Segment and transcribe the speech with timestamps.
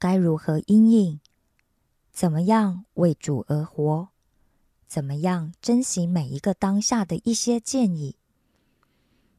[0.00, 1.20] 该如何应应，
[2.10, 4.08] 怎么样为主而活，
[4.88, 8.16] 怎么样珍惜每一个当下的一些建议。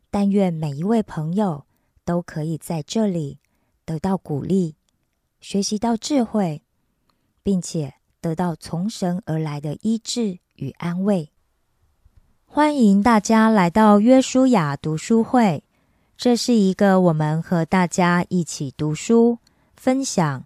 [0.10, 1.66] 但愿每一位朋友
[2.06, 3.40] 都可以在这里
[3.84, 4.76] 得到鼓励，
[5.42, 6.64] 学习到智慧，
[7.44, 10.40] 并且得到从神而来的医治。
[10.56, 11.32] 与安慰，
[12.46, 15.64] 欢迎大家来到约书亚读书会。
[16.16, 19.40] 这是一个我们和大家一起读书、
[19.76, 20.46] 分享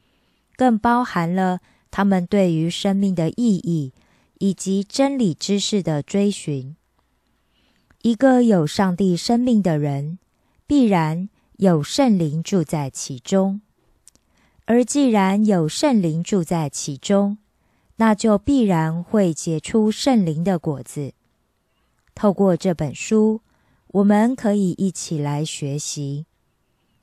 [0.61, 3.93] 更包含了他们对于生命的意义
[4.37, 6.75] 以及真理知识的追寻。
[8.03, 10.19] 一个有上帝生命的人，
[10.67, 13.61] 必然有圣灵住在其中，
[14.65, 17.39] 而既然有圣灵住在其中，
[17.95, 21.13] 那就必然会结出圣灵的果子。
[22.13, 23.41] 透过这本书，
[23.87, 26.27] 我们可以一起来学习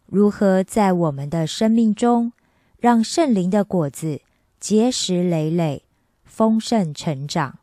[0.07, 2.33] 如何在我们的生命中
[2.81, 4.23] 让圣灵的果子
[4.61, 5.83] 结实累累、
[6.25, 7.59] 丰盛成长。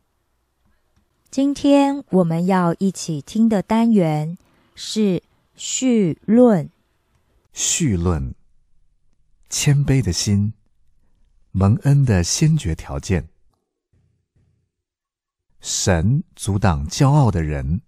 [1.30, 4.36] 今天我们要一起听的单元
[4.74, 5.22] 是
[5.54, 6.70] 序论。
[7.54, 8.34] 序论：
[9.48, 10.52] 谦卑的心。
[11.52, 13.30] 蒙恩的先决条件，
[15.58, 17.80] 神阻挡骄傲的人，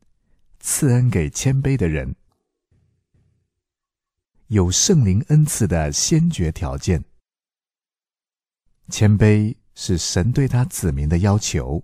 [0.58, 2.16] 赐恩给谦卑的人。
[4.46, 7.04] 有圣灵恩赐的先决条件，
[8.90, 11.82] 谦卑是神对他子民的要求，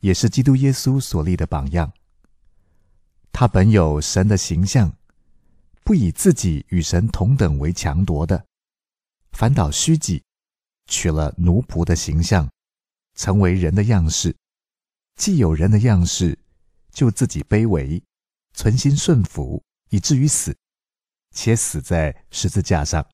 [0.00, 1.92] 也是基督耶稣所立的榜样。
[3.32, 4.96] 他本有神的形象，
[5.84, 8.44] 不以自己与神同等为强夺的，
[9.32, 10.22] 反倒虚己。
[10.90, 12.50] 取了奴仆的形象，
[13.14, 14.34] 成为人的样式。
[15.16, 16.38] 既有人的样式，
[16.90, 18.02] 就自己卑微，
[18.54, 20.56] 存心顺服，以至于死，
[21.34, 23.06] 且死在十字架上。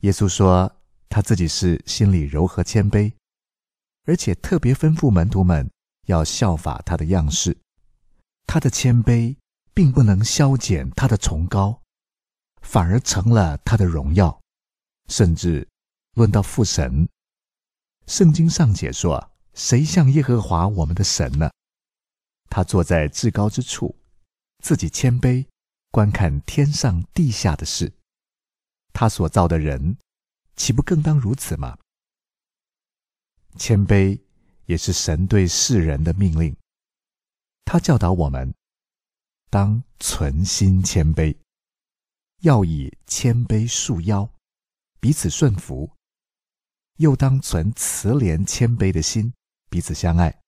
[0.00, 0.70] 耶稣说，
[1.08, 3.12] 他自己是心里柔和谦卑，
[4.04, 5.70] 而且特别吩咐门徒们
[6.06, 7.56] 要效法他的样式。
[8.46, 9.36] 他的谦卑
[9.72, 11.82] 并不能消减他的崇高，
[12.62, 14.40] 反而成了他的荣耀，
[15.08, 15.68] 甚至。
[16.14, 17.08] 论到父神，
[18.06, 21.50] 圣经上解说：“谁像耶和华我们的神呢？
[22.48, 23.96] 他坐在至高之处，
[24.62, 25.44] 自己谦卑，
[25.90, 27.92] 观看天上地下的事。
[28.92, 29.96] 他所造的人，
[30.56, 31.78] 岂不更当如此吗？
[33.56, 34.20] 谦卑
[34.66, 36.56] 也是神对世人的命令。
[37.64, 38.54] 他教导我们，
[39.50, 41.36] 当存心谦卑，
[42.42, 44.28] 要以谦卑束腰，
[45.00, 45.88] 彼此顺服；
[46.96, 49.32] 又当存慈怜谦卑的心，
[49.70, 50.40] 彼此相爱。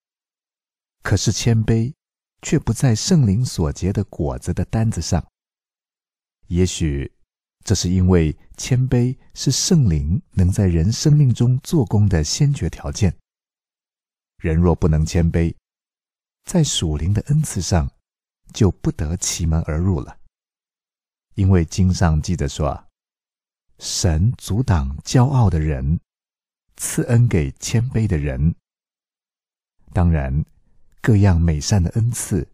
[1.03, 1.95] 可是谦卑
[2.43, 5.25] 却不在圣灵所结的果子的单子上。
[6.49, 7.16] 也许
[7.67, 13.13] 这是因为谦卑是圣灵能在人生命中做工的先决条件。
[14.39, 15.53] 人若不能谦卑，
[16.45, 17.91] 在属灵的恩赐上，
[18.53, 20.17] 就不得其门而入了。
[21.35, 22.87] 因为经上记着说
[23.81, 25.99] ：“神阻挡骄傲的人，
[26.77, 28.55] 赐恩给谦卑的人。”
[29.93, 30.45] 当然，
[31.01, 32.47] 各样美善的恩赐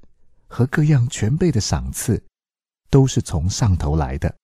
[0.47, 2.25] 和各样全备的赏赐，
[2.88, 4.35] 都是从上头来的。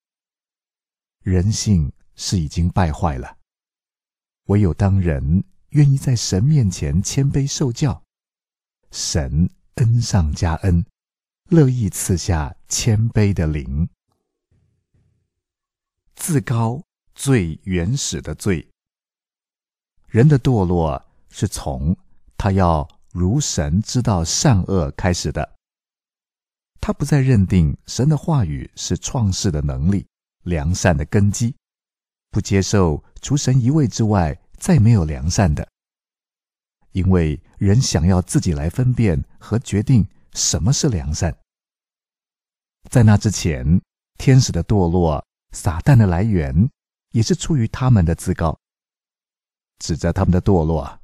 [1.28, 3.36] 人性是已经败坏了，
[4.44, 8.02] 唯有当人愿意在神面前谦卑受教。
[8.90, 10.82] 神恩上加恩，
[11.50, 13.86] 乐意赐下谦卑的灵。
[16.14, 16.82] 自高
[17.14, 18.66] 最原始的罪，
[20.06, 21.94] 人的堕落是从
[22.38, 25.56] 他要如神知道善恶开始的。
[26.80, 30.06] 他不再认定神的话语是创世的能力、
[30.42, 31.54] 良善的根基，
[32.30, 35.68] 不接受除神一位之外再没有良善的。
[36.92, 41.36] 因为人想要自己来分辨和决定什么是良善，
[42.90, 43.80] 在那之前，
[44.18, 46.68] 天使的堕落、撒旦的来源，
[47.10, 48.58] 也是出于他们的自高。
[49.78, 51.00] 指着他们的堕落，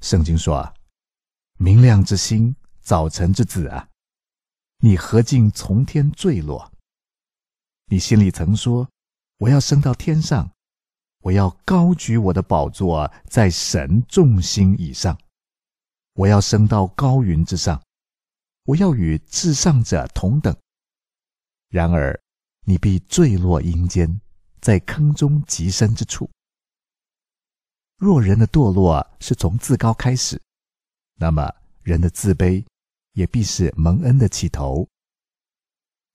[0.00, 0.74] 圣经说：“啊
[1.56, 3.88] 明亮之星，早晨之子啊，
[4.78, 6.70] 你何竟从天坠落？
[7.88, 8.88] 你心里曾说，
[9.38, 10.50] 我要升到天上。”
[11.22, 15.18] 我要高举我的宝座在神众星以上，
[16.14, 17.82] 我要升到高云之上，
[18.62, 20.56] 我要与至上者同等。
[21.70, 22.18] 然而，
[22.64, 24.20] 你必坠落阴间，
[24.60, 26.30] 在坑中极深之处。
[27.96, 30.40] 若人的堕落是从自高开始，
[31.16, 31.52] 那么
[31.82, 32.64] 人的自卑
[33.14, 34.86] 也必是蒙恩的起头。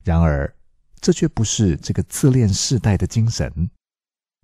[0.06, 0.56] 然而，
[1.04, 3.70] 这却不是这个自恋世代的精神。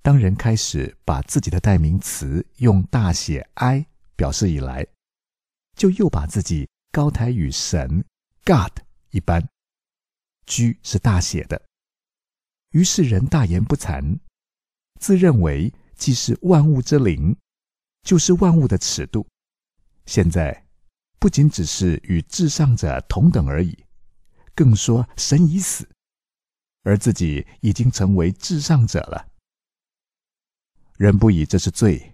[0.01, 3.85] 当人开始把自己的代名词用大写 I
[4.17, 4.85] 表示以来，
[5.77, 8.03] 就又把自己高抬与神
[8.43, 8.77] God
[9.11, 9.47] 一般
[10.47, 11.61] ，G 是大写的。
[12.71, 14.19] 于是人大言不惭，
[14.99, 17.37] 自认为既是万物之灵，
[18.03, 19.25] 就是万物的尺度。
[20.05, 20.65] 现在
[21.19, 23.85] 不仅只是与至上者同等而已，
[24.53, 25.87] 更说神已死，
[26.83, 29.27] 而自己已经成为至上者了。
[30.97, 32.13] 人不以这是罪，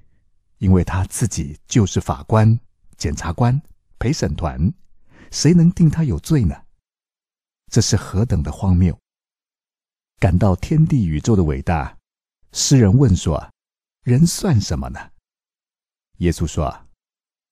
[0.60, 2.60] 因为他自己就是法官、
[2.98, 3.62] 检察官、
[3.98, 4.72] 陪审团，
[5.32, 6.56] 谁能定他有罪呢？
[7.72, 8.98] 这是何等的荒谬！
[10.20, 11.98] 感到天地宇宙的伟大，
[12.54, 13.52] 诗人问说
[14.04, 15.12] ：“人算什么呢？”
[16.20, 16.88] 耶稣说：“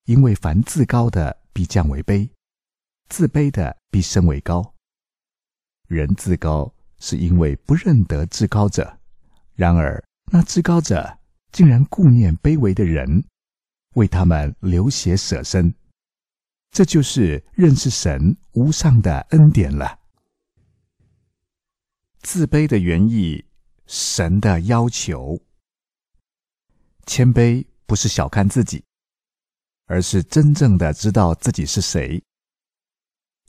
[0.06, 2.30] 因为凡自高的必降为卑，
[3.10, 4.74] 自卑的必升为高。
[5.88, 8.98] 人自高是因为不认得至高者，
[9.56, 11.20] 然而那至高者。”
[11.52, 13.24] 竟然顾念卑微的人，
[13.94, 15.72] 为他们流血舍身，
[16.72, 20.00] 这就是认识神无上的恩典了。
[22.22, 23.46] 自卑的原意，
[23.86, 25.40] 神的要求。
[27.06, 28.84] 谦卑不是小看自己，
[29.86, 32.20] 而是真正的知道自己是谁。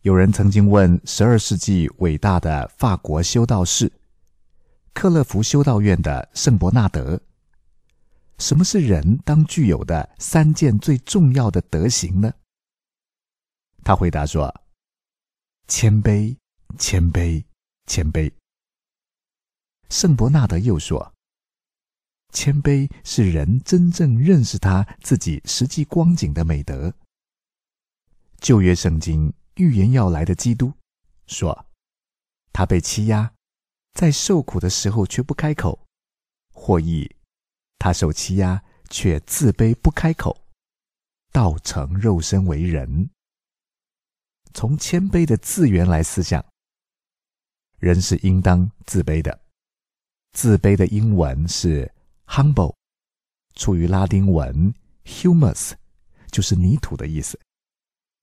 [0.05, 3.91] 有人曾经问十二世纪伟大的法国修道士
[4.93, 7.19] 克勒福修道院的圣伯纳德。
[8.37, 12.31] 什么是人当具有的三件最重要的德行呢？
[13.83, 14.55] 他回答说
[15.69, 16.37] ：“谦卑，
[16.79, 17.43] 谦卑，
[17.87, 18.31] 谦卑。”
[19.89, 21.15] 圣伯纳德又说
[22.31, 26.93] ：“谦卑是人真正认识他自己实际光景的美德。”
[28.39, 30.73] 旧约圣经预言要来的基督
[31.27, 31.67] 说
[32.53, 33.33] ：“他被欺压，
[33.93, 35.87] 在受苦的时候却不开口，
[36.53, 37.15] 或译。”
[37.79, 40.47] 他受欺压，却自卑不开口，
[41.33, 43.11] 道成肉身为人。
[44.55, 46.45] 从谦卑的字源来思想，
[47.79, 49.41] 人是应当自卑的。
[50.33, 51.93] 自卑的英文是
[52.27, 52.75] humble，
[53.55, 54.73] 出于拉丁文
[55.05, 55.75] humus，
[56.31, 57.39] 就是泥土的意思。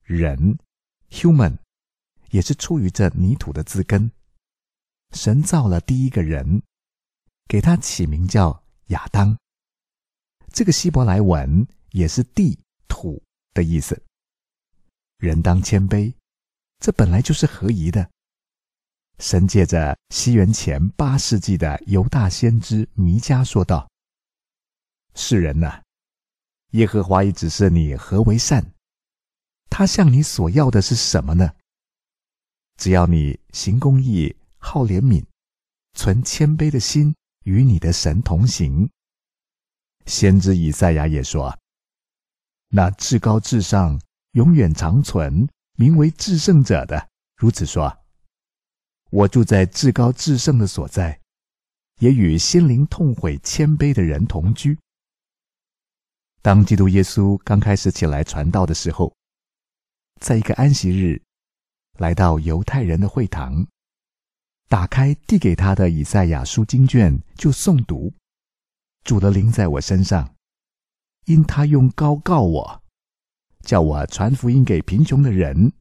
[0.04, 0.58] 人
[1.12, 1.58] human
[2.30, 4.10] 也是出于这泥土的字根。
[5.12, 6.64] 神造了第一个人，
[7.48, 9.38] 给他起名叫亚当。
[10.54, 13.22] 这个希伯来文也是地土
[13.54, 14.02] 的意思。
[15.18, 16.14] 人当谦卑，
[16.80, 18.10] 这本来就是合宜的。
[19.20, 23.88] 神借着西元前八世纪的犹大先知弥迦说道
[25.14, 25.84] ：“世人呐，
[26.72, 28.74] 耶和华已指示你何为善，
[29.72, 31.54] 他向你所要的是什么呢？
[32.78, 35.24] 只要你行公义、好怜悯、
[35.94, 38.90] 存谦卑的心，与你的神同行。”
[40.06, 41.58] 先知以赛亚也说
[42.70, 44.00] ：“那至高至上、
[44.34, 45.48] 永远长存、
[45.78, 47.98] 名为至圣者的，如此说。”
[49.10, 51.20] 我住在至高至圣的所在，
[52.00, 54.78] 也与心灵痛悔、谦卑的人同居。
[56.42, 59.14] 当基督耶稣刚开始起来传道的时候，
[60.22, 61.20] 在一个安息日，
[61.98, 63.66] 来到犹太人的会堂，
[64.70, 68.14] 打开递给他的以赛亚书经卷，就诵读
[69.04, 70.36] ：“主的灵在我身上，
[71.26, 72.84] 因他用高告我，
[73.62, 75.74] 叫我传福音给贫穷的人。”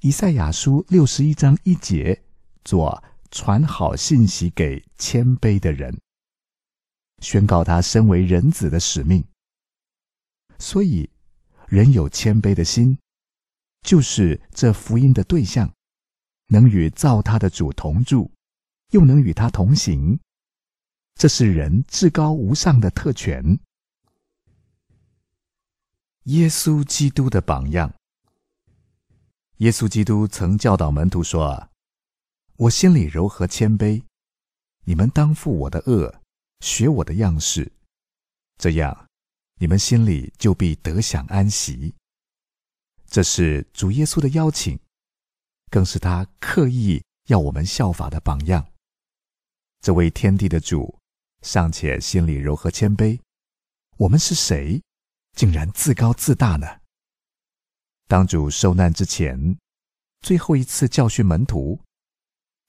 [0.00, 2.22] 以赛亚书六十一章一节，
[2.64, 6.00] 做传好信息给谦卑的人，
[7.20, 9.22] 宣告他身为人子的使命。
[10.58, 11.10] 所以，
[11.68, 12.98] 人有谦卑的心，
[13.82, 15.72] 就是这福音的对象，
[16.48, 18.30] 能与造他的主同住，
[18.90, 20.18] 又能与他同行，
[21.14, 23.58] 这是人至高无上的特权。
[26.24, 27.92] 耶稣基督的榜样。
[29.56, 31.68] 耶稣基督曾教导门徒说
[32.56, 34.02] ：“我心里柔和谦卑，
[34.84, 36.20] 你们当负我的恶，
[36.60, 37.72] 学我的样式，
[38.56, 39.06] 这样
[39.58, 41.94] 你们心里就必得享安息。”
[43.10, 44.78] 这是主耶稣的邀请，
[45.68, 48.72] 更是他刻意要我们效法的榜样。
[49.80, 50.96] 这位天地的主
[51.42, 53.18] 尚且心里柔和谦卑，
[53.96, 54.80] 我们是谁，
[55.36, 56.82] 竟然自高自大呢？
[58.06, 59.58] 当主受难之前，
[60.20, 61.80] 最后一次教训门徒，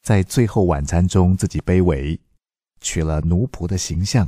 [0.02, 2.20] 在最后晚餐中，自己卑微，
[2.80, 4.28] 取了奴仆的形象，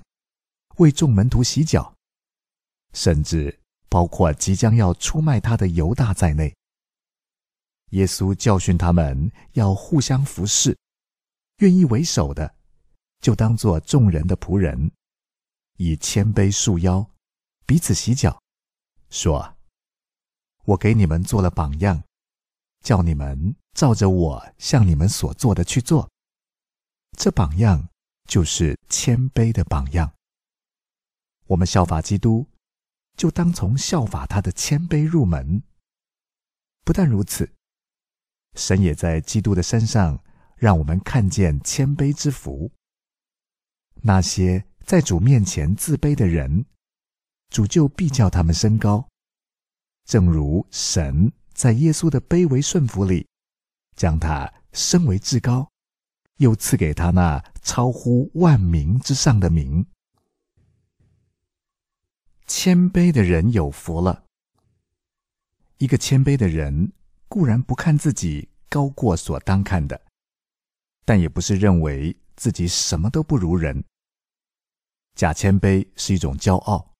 [0.77, 1.95] 为众门徒洗脚，
[2.93, 3.59] 甚至
[3.93, 6.51] 包括即将要出卖他的犹大在内。
[7.91, 10.75] 耶稣教训他们要互相服侍，
[11.57, 12.55] 愿意为首的，
[13.19, 14.91] 就当做众人的仆人，
[15.77, 17.07] 以谦卑束腰，
[17.67, 18.41] 彼此洗脚，
[19.11, 19.55] 说。
[20.65, 22.03] 我给你们做了榜样，
[22.83, 26.09] 叫你们照着我向你们所做的去做。
[27.15, 27.89] 这榜样
[28.27, 30.11] 就是谦卑的榜样。
[31.45, 32.47] 我们效法基督，
[33.17, 35.63] 就当从效法他的谦卑入门。
[36.83, 37.53] 不但如此，
[38.55, 40.23] 神也在基督的身上
[40.57, 42.71] 让我们看见谦卑之福。
[44.01, 46.65] 那些在主面前自卑的人，
[47.49, 49.07] 主就必叫他们升高。
[50.05, 53.25] 正如神在耶稣的卑微顺服里，
[53.95, 55.71] 将他升为至高，
[56.37, 59.85] 又赐给他那超乎万名之上的名。
[62.47, 64.25] 谦卑的人有福了。
[65.77, 66.91] 一个谦卑的人
[67.27, 70.01] 固然不看自己高过所当看的，
[71.05, 73.83] 但也不是认为自己什么都不如人。
[75.15, 76.93] 假谦卑是一种骄傲，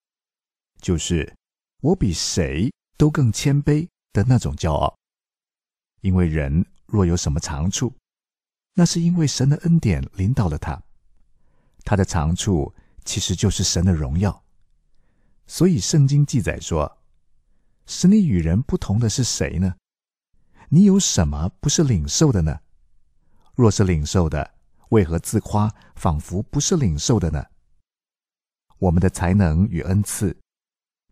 [0.82, 1.36] 就是
[1.82, 2.72] 我比谁。
[2.96, 4.96] 都更谦卑的那种骄傲，
[6.02, 7.92] 因为人若有什么长处，
[8.76, 10.82] 那是因为神的恩典领导了他，
[11.84, 12.74] 他的长处
[13.04, 14.43] 其实就是神的荣耀。
[15.46, 17.00] 所以圣经记载说
[17.86, 19.76] ：“使你与人不同的是谁呢？
[20.70, 22.60] 你有什么不是领受的呢？
[23.56, 24.56] 若是领受的，
[24.90, 27.46] 为何自夸，仿佛不是领受的呢？
[28.78, 30.38] 我们的才能与恩赐，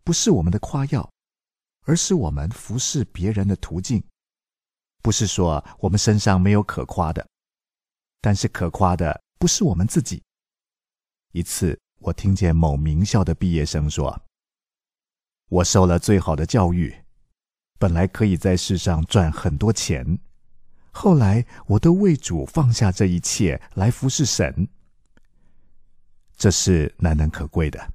[0.02, 1.08] 不是我们的夸耀。”
[1.84, 4.00] 而是我们服侍别人的途径，
[5.02, 7.26] 不是说我们身上没有可夸的，
[8.20, 10.22] 但是可夸的不是我们自己。
[11.32, 14.22] 一次，我听见某名校的毕业生说
[15.48, 16.92] ：“我受了最好的教育，
[17.78, 20.18] 本来可以在世上赚很多钱，
[20.90, 24.66] 后来我都为主放下这一切来服侍神，
[26.36, 27.92] 这是难能可贵的。”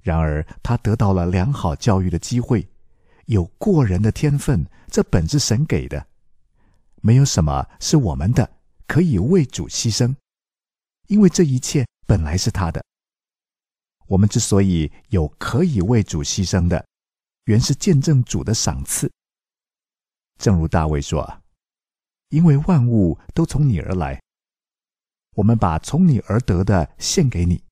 [0.00, 2.68] 然而，他得到了良好教育的机会，
[3.26, 6.06] 有过人的天分，这本是神给的，
[7.00, 8.48] 没有什么是我们的，
[8.86, 10.14] 可以为主牺牲，
[11.08, 12.80] 因为这一切本来是他的。
[14.06, 16.86] 我们之所以有可以为主牺牲的，
[17.46, 19.10] 原是见证主的赏赐。
[20.38, 21.42] 正如大卫说
[22.30, 24.22] ：“因为万物都从你而来，
[25.32, 27.64] 我们把从你而得的献给你。”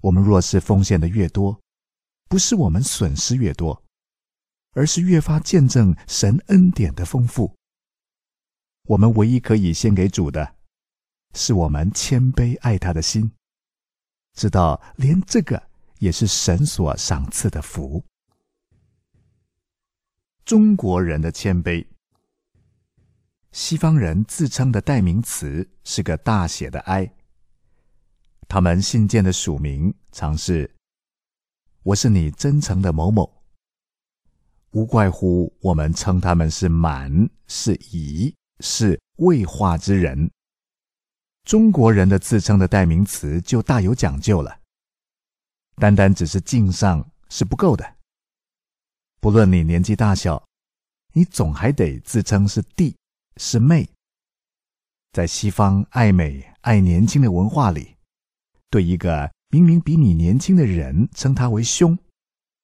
[0.00, 1.60] 我们若是奉献的越多，
[2.30, 3.84] 不是我们损失越多，
[4.70, 7.54] 而是越发见证神恩典的丰富。
[8.84, 10.55] 我们唯一可以献给主的，
[11.36, 13.30] 是我们谦卑爱他的心，
[14.32, 15.62] 知道连这个
[15.98, 18.02] 也是神所赏赐的福。
[20.46, 21.86] 中国人的谦卑，
[23.52, 27.12] 西方人自称的代名词是个大写的 I。
[28.48, 30.74] 他们信件的署名常是
[31.84, 33.42] “我是你真诚的某某”，
[34.72, 40.30] 无怪乎我们称他们是满、是乙、是未化之人。
[41.46, 44.58] 中国人的自称的代名词就大有讲究了，
[45.76, 47.94] 单单只是敬上是不够的。
[49.20, 50.44] 不论你年纪大小，
[51.12, 52.96] 你总还得自称是弟
[53.36, 53.88] 是妹。
[55.12, 57.94] 在西方爱美爱年轻的文化里，
[58.68, 61.96] 对一个明明比你年轻的人称他为兄，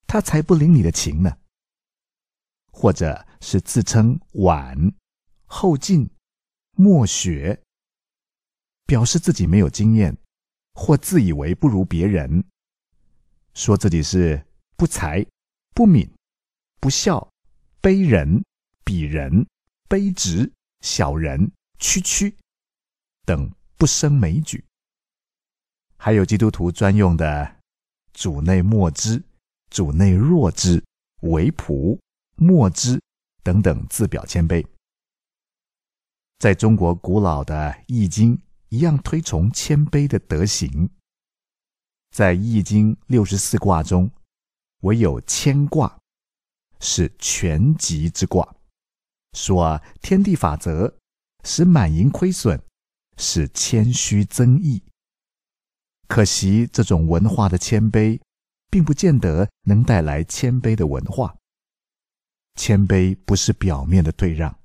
[0.09, 1.39] 他才不领你的情呢。
[2.73, 4.93] 或者是自称晚、
[5.47, 6.11] 后进、
[6.77, 7.62] 末学，
[8.87, 10.17] 表示自己没有经验，
[10.75, 12.45] 或自以为不如别人，
[13.55, 14.45] 说自己是
[14.77, 15.25] 不才、
[15.75, 16.11] 不敏。
[16.81, 17.31] 不孝、
[17.81, 18.45] 卑人、
[18.85, 19.47] 鄙人、
[19.89, 22.35] 卑职、小人、区区
[23.25, 24.65] 等不胜枚举，
[25.97, 27.61] 还有基督徒专用的
[28.12, 29.23] “主内莫知
[29.71, 30.83] ”“主内若知
[31.23, 31.97] ”“为仆
[32.35, 33.01] ”“莫知”
[33.45, 34.67] 等等自表谦卑。
[36.41, 38.37] 在中国古老的《易经》
[38.73, 40.88] 一样推崇谦卑的德行，
[42.11, 44.11] 在《易经》六十四卦中，
[44.80, 45.99] 唯有谦卦。
[46.80, 48.56] 是全吉之卦，
[49.35, 50.97] 说天地法则，
[51.45, 52.61] 使满盈亏损，
[53.19, 54.82] 使谦虚增益。
[56.08, 58.19] 可惜这种文化的谦卑，
[58.71, 61.37] 并不见得能带来谦卑的文化。
[62.54, 64.58] 谦卑不是表面的退让，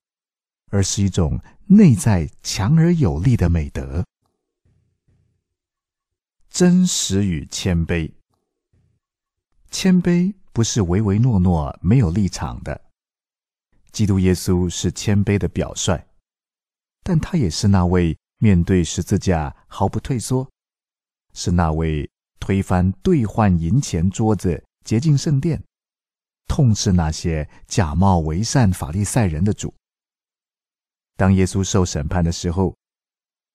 [0.69, 4.05] 而是一种内在强而有力的美德。
[6.49, 8.11] 真实与谦卑，
[9.69, 10.33] 谦卑。
[10.53, 12.81] 不是唯唯诺诺、没有立场的。
[13.91, 16.03] 基督耶稣是谦卑的表率，
[17.03, 20.49] 但他也是那位面对十字架毫不退缩，
[21.31, 25.63] 是那位推翻兑换银钱桌子、洁净圣殿、
[26.47, 29.71] 痛斥那些假冒为善法利赛人的主。
[31.17, 32.73] 当耶稣受审判的时候，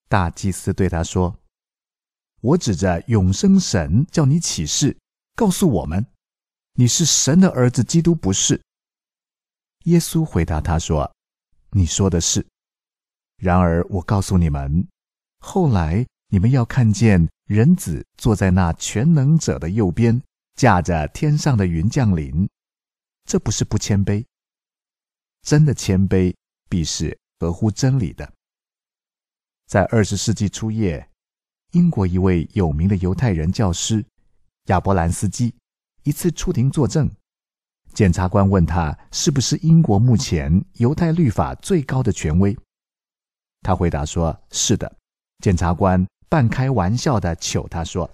[0.09, 1.39] 大祭司对他说
[2.43, 4.95] ：“我指着永生神叫你起誓，
[5.35, 6.05] 告诉我们。”
[6.75, 8.61] 你是神的儿子，基督不是。
[9.85, 11.15] 耶稣回答他说
[11.73, 12.47] ：“你说的是。
[13.37, 14.87] 然而我告诉你们，
[15.39, 20.21] 后来你们要看见人子坐在那全能者的右边，
[20.57, 22.49] 驾着天上的云降临。
[23.25, 24.25] 这不是不谦卑，
[25.43, 26.35] 真的谦卑
[26.69, 28.33] 必是合乎真理的。”
[29.67, 31.09] 在二十世纪初叶，
[31.73, 34.05] 英国一位有名的犹太人教师
[34.67, 35.53] 亚伯兰斯基。
[36.05, 37.09] 一次出庭作证，
[37.95, 42.57] 检察官问他是不是英国目前犹太律法最高的权威。
[43.61, 44.97] 他回答说：“是的。”
[45.43, 48.11] 检察官半开玩笑的求他说：“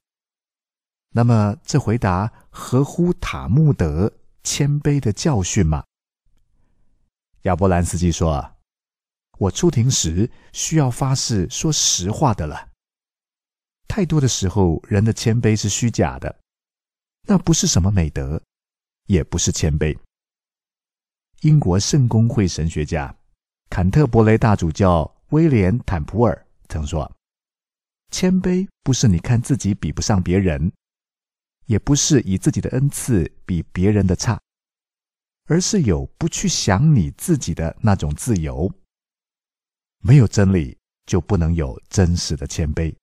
[1.12, 4.12] 那么这回答合乎塔木德
[4.43, 5.83] 谦卑的教训吗？”
[7.45, 8.55] 亚伯兰斯基说
[9.38, 12.68] ：“我出庭时需要发誓说实话的了。
[13.87, 16.35] 太多的时候，人的谦卑是虚假的。”
[17.27, 18.42] 那不是什么美德，
[19.07, 19.96] 也不是谦卑。
[21.42, 23.14] 英国圣公会神学家
[23.68, 27.11] 坎特伯雷大主教威廉坦普尔曾说
[28.11, 30.72] ：“谦卑不是你看自己比不上别人，
[31.66, 34.40] 也不是以自己的恩赐比别人的差，
[35.44, 38.72] 而是有不去想你自己的那种自由。
[40.00, 42.94] 没有真理，就不能有真实的谦卑。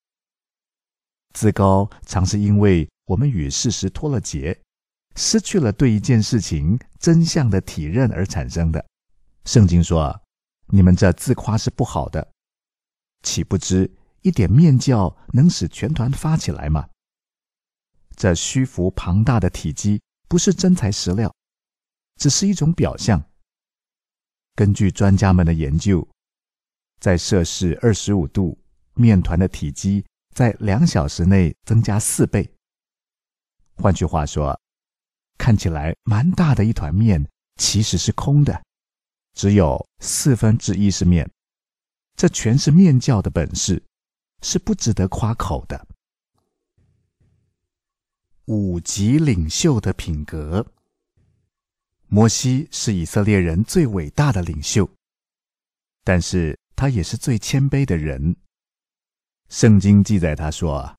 [1.34, 4.60] 自高常是因为。”我们与事实脱了节，
[5.16, 8.84] 失去了对一件事情真相的体认而产生的。
[9.44, 10.20] 圣经说
[10.74, 12.28] ：“你们这自夸是不好的，
[13.22, 13.88] 岂不知
[14.24, 16.90] 一点面教能使全团发起来吗？”
[18.18, 21.32] 这虚浮庞大的体积不是真材实料，
[22.20, 23.24] 只是一种表象。
[24.56, 26.08] 根据专家们的研究，
[27.06, 28.58] 在摄氏二十五度，
[28.96, 32.52] 面团的体积在两小时内增加四倍。
[33.76, 34.60] 换句话说，
[35.38, 37.24] 看起来蛮大的一团面，
[37.58, 38.60] 其实是空的，
[39.36, 41.30] 只有四分之一是面。
[42.16, 43.84] 这全是面教的本事，
[44.42, 45.88] 是不值得夸口的。
[48.46, 50.66] 五级领袖的品格。
[52.08, 54.90] 摩西是以色列人最伟大的领袖，
[56.04, 58.36] 但是他也是最谦卑的人。
[59.50, 60.98] 圣经记载他说：“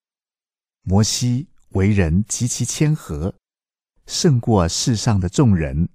[0.82, 3.34] 摩西为人极其谦和，
[4.06, 5.88] 胜过世上的众人，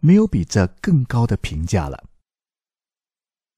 [0.00, 2.08] 没有比这更高的评价了。”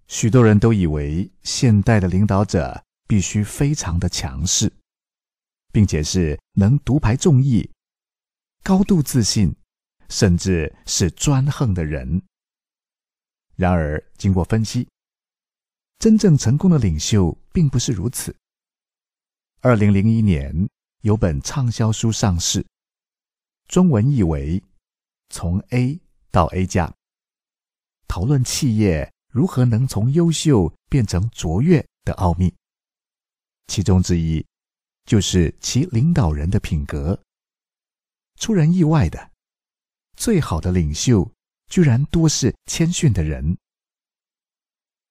[0.09, 4.73] 许多人都以为现代的领导者必须非常的强势，
[5.73, 7.71] 并且是能独排众议、
[8.65, 9.55] 高度自信，
[10.09, 12.23] 甚至是专横的人。
[13.55, 14.89] 然而，经过分析，
[16.01, 18.35] 真正成功的领袖并不是如此。
[19.61, 20.67] 二零零一年，
[21.03, 22.67] 有本畅销书上市，
[23.69, 24.59] 中文译为
[25.29, 26.87] 《从 A 到 A 加》，
[28.09, 29.13] 讨论企业。
[29.33, 32.53] 如何能从优秀变成卓越的奥秘？
[33.69, 34.45] 其中之一
[35.05, 37.17] 就是其领导人的品格。
[38.41, 39.31] 出人意外的，
[40.17, 41.31] 最好的领袖
[41.69, 43.57] 居然多是谦逊的人。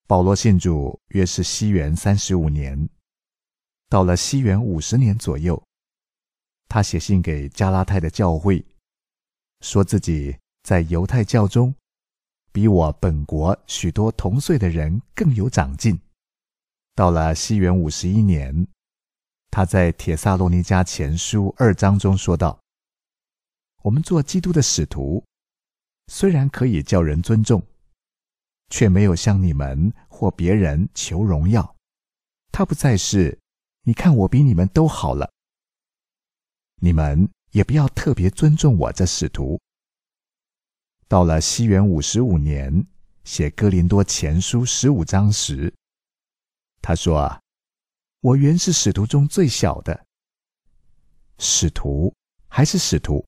[0.10, 2.90] 保罗信主约是西元三十五年，
[3.90, 5.64] 到了西元五十年左右，
[6.68, 8.66] 他写信给加拉太的教会，
[9.62, 11.72] 说自己在犹太教中。
[12.52, 16.02] 比我本国许多同岁的人更有长进。
[16.96, 18.68] 到了西元五十一年，
[19.52, 22.60] 他在《铁萨罗尼迦前书》二章中说道
[23.84, 25.24] ：“我们做基督的使徒，
[26.08, 27.62] 虽然可以叫人尊重，
[28.70, 31.76] 却没有向你们或别人求荣耀。
[32.52, 33.40] 他不再是，
[33.84, 35.32] 你看我比你们都好了。
[36.82, 39.60] 你们也不要特别尊重我这使徒。”
[41.08, 42.86] 到了西元五十五年，
[43.24, 45.74] 写《哥林多前书》十五章时，
[46.82, 47.42] 他说：“啊，
[48.22, 50.06] 我原是使徒中最小的，
[51.40, 52.14] 使徒
[52.48, 53.26] 还是使徒，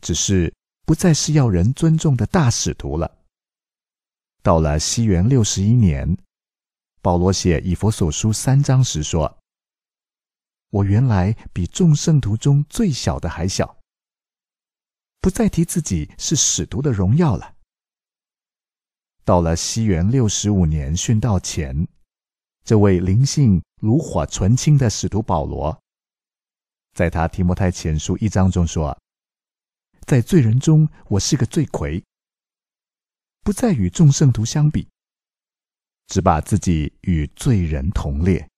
[0.00, 0.52] 只是
[0.84, 3.18] 不再是要人尊重的大使徒了。”
[4.42, 6.18] 到了西元六十一年，
[7.00, 9.38] 保罗写《以佛所书》三章时说
[10.70, 13.78] ：“我原来比众圣徒中最小的还小。”
[15.22, 17.54] 不再提自己是使徒的荣耀了。
[19.24, 21.86] 到了西元六十五年殉道前，
[22.64, 25.80] 这位灵性炉火纯青的使徒保罗，
[26.94, 28.98] 在他提摩太前书一章中说
[30.04, 32.02] ：“在罪人中，我是个罪魁，
[33.42, 34.88] 不再与众圣徒相比，
[36.06, 38.48] 只把自己与罪人同列。”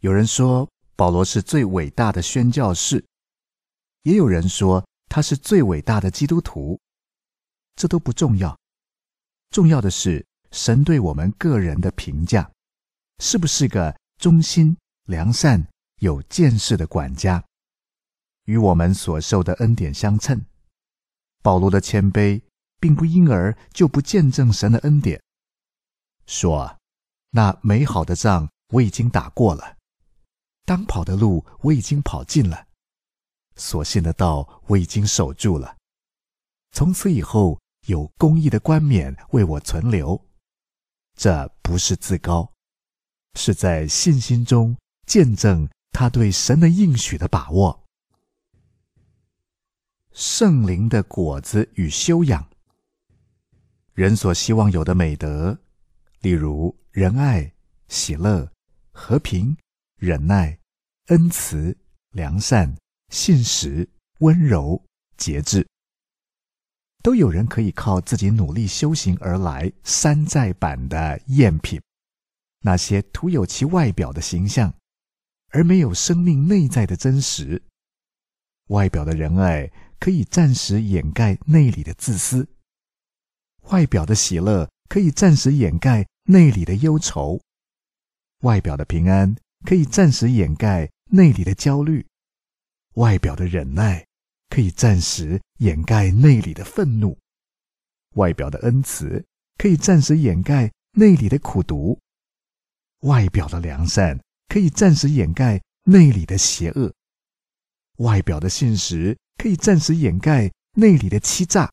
[0.00, 3.04] 有人说保罗是最伟大的宣教士，
[4.02, 4.84] 也有人说。
[5.10, 6.78] 他是最伟大的基督徒，
[7.76, 8.54] 这都不重要，
[9.48, 12.52] 重要的是神对我们个人的评价，
[13.18, 15.66] 是不是个忠心、良善、
[16.02, 17.42] 有见识的管家，
[18.44, 20.44] 与我们所受的恩典相称。
[21.42, 22.42] 保罗的谦卑，
[22.80, 25.22] 并不因而就不见证神的恩典，
[26.26, 26.78] 说
[27.30, 29.76] ：“那美好的仗我已经打过了，
[30.64, 32.66] 当跑的路我已经跑尽了。”
[33.56, 35.76] 所信的道我已经守住了，
[36.70, 40.24] 从此以后有公义的冠冕为我存留。
[41.16, 42.52] 这不是自高，
[43.34, 47.84] 是在信心中见证他对神的应许的把握。
[50.12, 52.47] 圣灵的果子与修养，
[53.98, 55.58] 人所希望有的美德，
[56.20, 57.52] 例如仁爱、
[57.88, 58.48] 喜乐、
[58.92, 59.56] 和平、
[59.96, 60.56] 忍耐、
[61.06, 61.76] 恩慈、
[62.10, 62.72] 良善。
[63.08, 63.88] 信实、
[64.20, 64.80] 温柔、
[65.16, 65.66] 节制，
[67.02, 69.72] 都有人可以靠自己努力修行而来。
[69.82, 71.82] 山寨版的赝品，
[72.60, 74.72] 那些徒有其外表的形象，
[75.48, 77.60] 而没有生命内在的真实。
[78.68, 82.46] 外表的仁爱可以暂时掩盖内里的自私，
[83.70, 87.38] 外表的喜乐可以暂时掩盖内里的忧愁，
[88.40, 92.06] 外表的平安可以暂时掩盖内里的焦虑。
[92.94, 94.06] 外表的忍耐
[94.48, 97.18] 可以暂时掩盖内里的愤怒，
[98.14, 99.24] 外表的恩慈
[99.58, 101.98] 可以暂时掩盖内里的苦毒，
[103.00, 106.92] 外表的良善可以暂时掩盖内里的邪恶，
[107.98, 111.70] 外表的信实可以暂时掩盖内里的欺诈，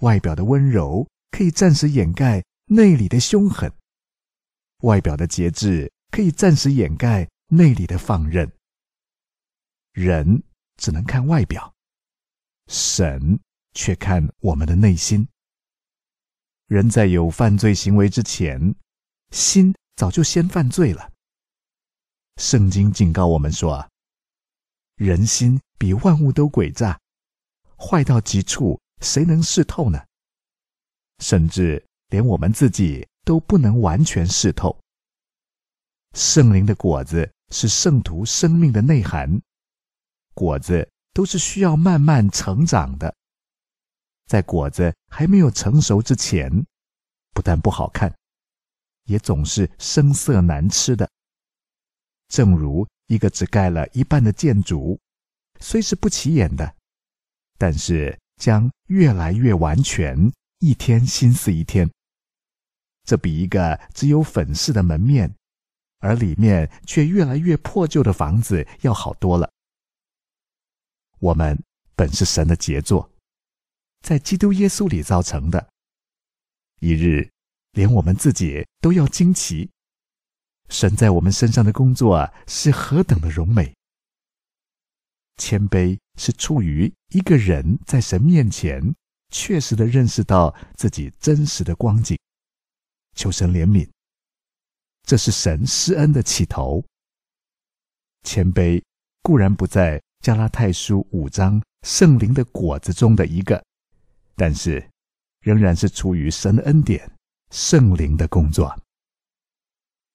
[0.00, 3.72] 外表的温柔可以暂时掩盖内里的凶狠，
[4.82, 8.50] 外表的节制可以暂时掩盖内里的放任。
[9.92, 10.42] 人
[10.76, 11.74] 只能看外表，
[12.68, 13.38] 神
[13.72, 15.26] 却看我们的内心。
[16.66, 18.74] 人在有犯罪行为之前，
[19.32, 21.12] 心早就先犯罪了。
[22.36, 23.86] 圣经警告我们说
[24.96, 26.98] ：“人心比万物都诡诈，
[27.76, 30.04] 坏到极处，谁能试透呢？
[31.18, 34.78] 甚至连我们自己都不能完全试透。
[36.14, 39.40] 圣灵的果子是圣徒生命的内涵，
[40.34, 43.14] 果子都是需要慢慢成长的。
[44.26, 46.50] 在果子还没有成熟之前，
[47.32, 48.14] 不但不好看，
[49.04, 51.10] 也总是生涩难吃的。
[52.28, 55.00] 正如一个只盖了一半的建筑，
[55.58, 56.76] 虽是不起眼的，
[57.58, 61.88] 但是将越来越完全，一天心思一天。
[63.04, 65.32] 这比一个只有粉饰的门面，
[65.98, 69.52] 而里面却越来越破旧的房子要好多了。
[71.18, 71.62] 我们
[71.94, 73.12] 本是神的杰作，
[74.00, 75.68] 在基督耶稣里造成的。
[76.80, 77.30] 一日，
[77.72, 79.70] 连我们自己都要惊奇。
[80.70, 83.74] 神在我们身上的工作，是何等的荣美！
[85.36, 88.94] 谦卑是出于一个人在神面前
[89.30, 92.18] 确实的认识到自己真实的光景，
[93.14, 93.88] 求神怜悯。
[95.02, 96.84] 这是神施恩的起头。
[98.22, 98.82] 谦卑
[99.22, 103.64] 固然不在加拉太书五章圣灵的果子中的一个，
[104.36, 104.90] 但是
[105.40, 107.10] 仍然是出于神恩典、
[107.50, 108.78] 圣灵的工作。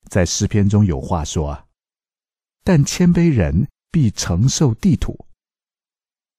[0.07, 1.67] 在诗篇中有话说
[2.63, 5.17] ：“但谦卑人必承受地土。”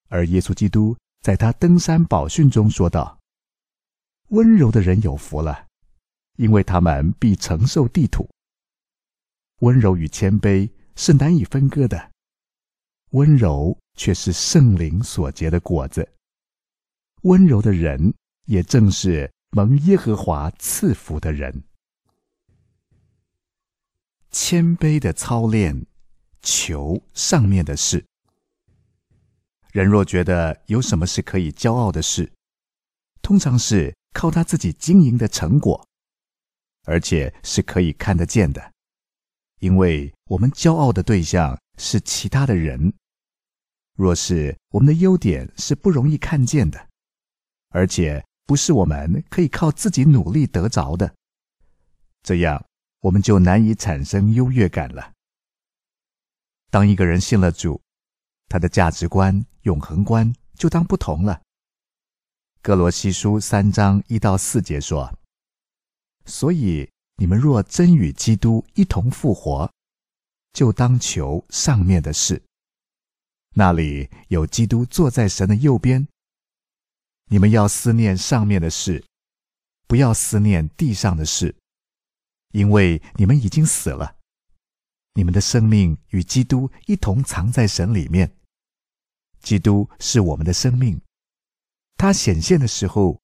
[0.09, 3.19] 而耶稣基督在他登山宝训中说道
[4.29, 5.67] ：“温柔的人有福了，
[6.37, 8.29] 因为他们必承受地土。”
[9.65, 12.11] 温柔与谦卑是难以分割的，
[13.13, 16.07] 温柔却是圣灵所结的果子。
[17.23, 18.13] 温柔的人
[18.45, 21.65] 也正是蒙耶和华赐福的人。
[24.31, 25.87] 谦卑的操练，
[26.49, 28.07] 求上面的事。
[29.73, 32.33] 人若觉得有什么是可以骄傲的事，
[33.21, 35.85] 通常是靠他自己经营的成果，
[36.85, 38.73] 而且是可以看得见的。
[39.59, 42.95] 因为我们骄傲的对象是其他的人。
[43.97, 46.89] 若是我们的优点是不容易看见的，
[47.71, 51.13] 而且不是我们可以靠自己努力得着的，
[52.23, 52.65] 这样。
[53.01, 55.13] 我们就难以产生优越感了。
[56.77, 57.81] 当一个人信了主，
[58.51, 61.41] 他的价值观、永恒观就当不同了。
[62.61, 65.19] 哥罗西书三章一到四节说
[66.27, 66.87] ：“所以
[67.17, 69.73] 你们若真与基督一同复活，
[70.53, 72.43] 就当求上面的事，
[73.55, 76.07] 那里有基督坐在神的右边。
[77.31, 79.03] 你们要思念上面的事，
[79.87, 81.57] 不要思念地上的事。”
[82.53, 84.16] 因为你们已经死了，
[85.17, 88.37] 你们的生命与基督一同藏在神里面。
[89.41, 91.01] 基督是我们的生命，
[91.97, 93.19] 他显现的时候，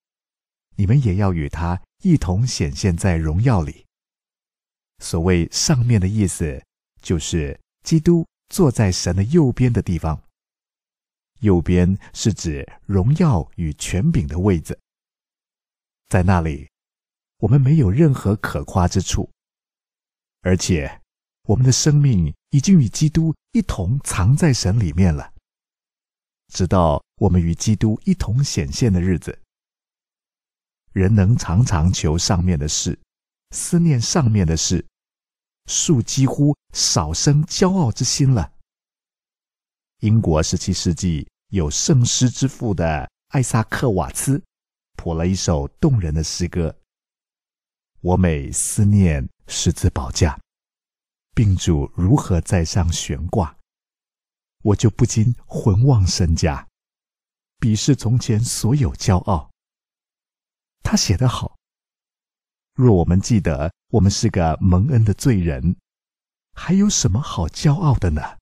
[0.77, 3.85] 你们也要与他一同显现在荣耀里。
[5.01, 6.65] 所谓上面的意思，
[7.03, 10.19] 就是基督坐在神的右边的地方。
[11.41, 14.79] 右边是指荣耀与权柄的位子，
[16.09, 16.71] 在那里。
[17.39, 19.29] 我们没有任何可夸之处，
[20.43, 21.02] 而且
[21.45, 25.33] 我们的生命已经与基督一同藏在神里面了。
[26.49, 29.39] 直到我们与基督一同显现的日子，
[30.93, 32.99] 人能常常求上面的事，
[33.51, 34.87] 思念上面的事，
[35.67, 38.53] 树几乎少生骄傲之心了。
[40.01, 44.43] 英国十七世纪有圣诗之父的艾萨克瓦兹，
[44.97, 46.77] 谱了一首动人的诗歌。
[48.01, 50.39] 我每思念十字宝架，
[51.35, 53.57] 病主如何在上悬挂，
[54.63, 56.69] 我就不禁魂忘身家，
[57.59, 59.51] 鄙视从前所有骄傲。
[60.83, 61.57] 他写得好。
[62.75, 65.77] 若我们记得我们是个蒙恩的罪人，
[66.53, 68.39] 还有什么好骄傲的呢？